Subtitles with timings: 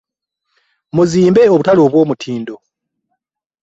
[0.95, 2.55] Muzimbe obutale obw'omutindo.